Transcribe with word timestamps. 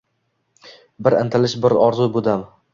Bir 1.09 1.17
intilish, 1.19 1.57
bir 1.67 1.79
orzu 1.85 2.11
bu 2.19 2.29
dam. 2.33 2.47